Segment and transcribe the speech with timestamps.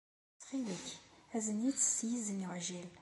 [0.33, 0.87] Ttxil-k,
[1.35, 2.89] azen-itt s yizen uɛjil.